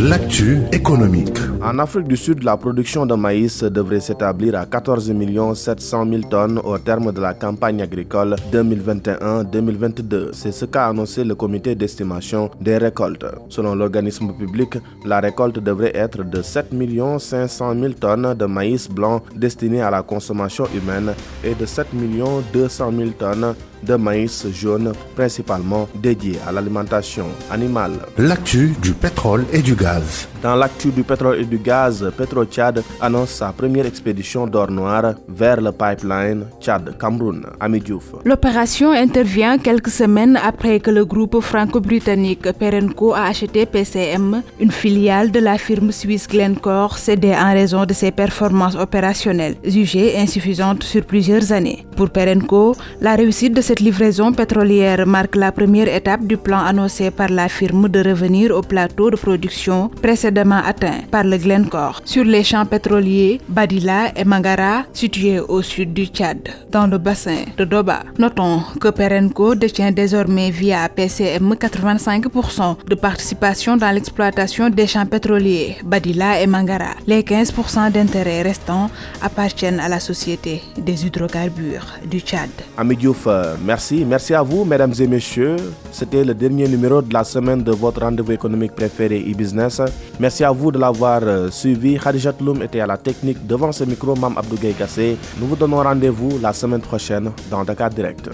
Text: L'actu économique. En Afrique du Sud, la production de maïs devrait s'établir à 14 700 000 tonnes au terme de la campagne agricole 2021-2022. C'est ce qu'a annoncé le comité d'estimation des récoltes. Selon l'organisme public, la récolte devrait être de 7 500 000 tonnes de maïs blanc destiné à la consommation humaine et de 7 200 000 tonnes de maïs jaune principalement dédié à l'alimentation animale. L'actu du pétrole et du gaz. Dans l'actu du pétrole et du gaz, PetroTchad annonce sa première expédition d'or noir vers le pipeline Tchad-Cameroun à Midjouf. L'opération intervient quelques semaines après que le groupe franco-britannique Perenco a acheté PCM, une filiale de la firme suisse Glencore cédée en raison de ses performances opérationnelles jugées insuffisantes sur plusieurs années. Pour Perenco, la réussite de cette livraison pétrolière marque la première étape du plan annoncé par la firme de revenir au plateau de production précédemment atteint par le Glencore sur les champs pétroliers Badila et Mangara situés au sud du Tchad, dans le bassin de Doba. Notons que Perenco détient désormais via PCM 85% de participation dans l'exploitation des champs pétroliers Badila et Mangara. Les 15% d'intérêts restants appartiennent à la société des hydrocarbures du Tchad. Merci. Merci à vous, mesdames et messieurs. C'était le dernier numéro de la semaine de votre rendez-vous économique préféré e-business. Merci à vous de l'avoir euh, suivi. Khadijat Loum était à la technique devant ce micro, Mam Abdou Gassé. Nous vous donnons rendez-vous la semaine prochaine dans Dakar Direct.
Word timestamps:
L'actu 0.00 0.58
économique. 0.72 1.38
En 1.60 1.80
Afrique 1.80 2.06
du 2.06 2.16
Sud, 2.16 2.44
la 2.44 2.56
production 2.56 3.04
de 3.04 3.14
maïs 3.16 3.64
devrait 3.64 3.98
s'établir 3.98 4.54
à 4.54 4.64
14 4.64 5.12
700 5.54 6.06
000 6.08 6.22
tonnes 6.30 6.60
au 6.62 6.78
terme 6.78 7.10
de 7.10 7.20
la 7.20 7.34
campagne 7.34 7.82
agricole 7.82 8.36
2021-2022. 8.52 10.28
C'est 10.32 10.52
ce 10.52 10.66
qu'a 10.66 10.86
annoncé 10.86 11.24
le 11.24 11.34
comité 11.34 11.74
d'estimation 11.74 12.48
des 12.60 12.78
récoltes. 12.78 13.26
Selon 13.48 13.74
l'organisme 13.74 14.32
public, 14.34 14.78
la 15.04 15.18
récolte 15.18 15.58
devrait 15.58 15.96
être 15.96 16.22
de 16.22 16.42
7 16.42 16.66
500 17.18 17.74
000 17.74 17.92
tonnes 17.94 18.34
de 18.34 18.46
maïs 18.46 18.88
blanc 18.88 19.20
destiné 19.34 19.82
à 19.82 19.90
la 19.90 20.02
consommation 20.02 20.64
humaine 20.72 21.12
et 21.42 21.54
de 21.56 21.66
7 21.66 21.88
200 22.52 22.92
000 22.96 23.10
tonnes 23.18 23.54
de 23.82 23.94
maïs 23.96 24.46
jaune 24.52 24.92
principalement 25.14 25.88
dédié 25.94 26.38
à 26.46 26.52
l'alimentation 26.52 27.26
animale. 27.50 27.92
L'actu 28.16 28.74
du 28.82 28.92
pétrole 28.92 29.44
et 29.52 29.62
du 29.62 29.74
gaz. 29.74 30.28
Dans 30.40 30.54
l'actu 30.54 30.92
du 30.92 31.02
pétrole 31.02 31.40
et 31.40 31.44
du 31.44 31.58
gaz, 31.58 32.12
PetroTchad 32.16 32.84
annonce 33.00 33.30
sa 33.30 33.52
première 33.52 33.86
expédition 33.86 34.46
d'or 34.46 34.70
noir 34.70 35.14
vers 35.28 35.60
le 35.60 35.72
pipeline 35.72 36.44
Tchad-Cameroun 36.60 37.44
à 37.58 37.68
Midjouf. 37.68 38.14
L'opération 38.24 38.92
intervient 38.92 39.58
quelques 39.58 39.90
semaines 39.90 40.38
après 40.40 40.78
que 40.78 40.92
le 40.92 41.04
groupe 41.04 41.40
franco-britannique 41.40 42.52
Perenco 42.52 43.14
a 43.14 43.24
acheté 43.24 43.66
PCM, 43.66 44.42
une 44.60 44.70
filiale 44.70 45.32
de 45.32 45.40
la 45.40 45.58
firme 45.58 45.90
suisse 45.90 46.28
Glencore 46.28 46.98
cédée 46.98 47.34
en 47.34 47.52
raison 47.52 47.84
de 47.84 47.92
ses 47.92 48.12
performances 48.12 48.76
opérationnelles 48.76 49.56
jugées 49.64 50.16
insuffisantes 50.16 50.84
sur 50.84 51.04
plusieurs 51.04 51.50
années. 51.50 51.84
Pour 51.96 52.10
Perenco, 52.10 52.76
la 53.00 53.16
réussite 53.16 53.54
de 53.54 53.60
cette 53.60 53.80
livraison 53.80 54.32
pétrolière 54.32 55.04
marque 55.04 55.34
la 55.34 55.50
première 55.50 55.92
étape 55.92 56.24
du 56.24 56.36
plan 56.36 56.58
annoncé 56.60 57.10
par 57.10 57.28
la 57.28 57.48
firme 57.48 57.88
de 57.88 58.08
revenir 58.08 58.56
au 58.56 58.62
plateau 58.62 59.10
de 59.10 59.16
production 59.16 59.90
précédemment 60.28 60.62
atteint 60.64 61.00
par 61.10 61.24
le 61.24 61.38
Glencore 61.38 62.02
sur 62.04 62.24
les 62.24 62.44
champs 62.44 62.66
pétroliers 62.66 63.40
Badila 63.48 64.12
et 64.14 64.24
Mangara 64.24 64.84
situés 64.92 65.40
au 65.40 65.62
sud 65.62 65.94
du 65.94 66.04
Tchad, 66.06 66.38
dans 66.70 66.86
le 66.86 66.98
bassin 66.98 67.44
de 67.56 67.64
Doba. 67.64 68.00
Notons 68.18 68.60
que 68.80 68.88
Perenco 68.88 69.54
détient 69.54 69.90
désormais 69.90 70.50
via 70.50 70.86
PCM 70.88 71.54
85% 71.54 72.76
de 72.88 72.94
participation 72.94 73.76
dans 73.78 73.90
l'exploitation 73.90 74.68
des 74.68 74.86
champs 74.86 75.06
pétroliers 75.06 75.76
Badila 75.82 76.40
et 76.42 76.46
Mangara. 76.46 76.92
Les 77.06 77.22
15% 77.22 77.90
d'intérêts 77.90 78.42
restants 78.42 78.90
appartiennent 79.22 79.80
à 79.80 79.88
la 79.88 80.00
société 80.00 80.62
des 80.76 81.06
hydrocarbures 81.06 81.86
du 82.04 82.20
Tchad. 82.20 82.50
Merci. 83.64 84.04
Merci 84.04 84.34
à 84.34 84.42
vous, 84.42 84.64
mesdames 84.64 84.92
et 85.00 85.06
messieurs. 85.06 85.56
C'était 85.90 86.24
le 86.24 86.34
dernier 86.34 86.68
numéro 86.68 87.00
de 87.00 87.12
la 87.14 87.24
semaine 87.24 87.62
de 87.62 87.72
votre 87.72 88.00
rendez-vous 88.02 88.32
économique 88.32 88.74
préféré 88.74 89.20
e-business. 89.20 89.80
Merci 90.20 90.42
à 90.44 90.50
vous 90.50 90.72
de 90.72 90.78
l'avoir 90.78 91.20
euh, 91.22 91.48
suivi. 91.50 91.96
Khadijat 91.96 92.34
Loum 92.40 92.62
était 92.62 92.80
à 92.80 92.86
la 92.86 92.96
technique 92.96 93.46
devant 93.46 93.70
ce 93.70 93.84
micro, 93.84 94.16
Mam 94.16 94.36
Abdou 94.36 94.56
Gassé. 94.78 95.16
Nous 95.40 95.46
vous 95.46 95.56
donnons 95.56 95.82
rendez-vous 95.82 96.38
la 96.42 96.52
semaine 96.52 96.80
prochaine 96.80 97.30
dans 97.50 97.64
Dakar 97.64 97.90
Direct. 97.90 98.28